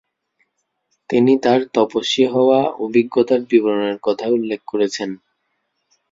তিনি 1.09 1.33
তাঁর 1.43 1.59
তপস্বী 1.73 2.25
হওয়া 2.25 2.59
অভিজ্ঞতার 2.79 3.41
বিবরণের 3.49 3.97
কথা 4.03 4.25
উল্লেখ 4.29 4.61
করেছেন। 4.67 5.09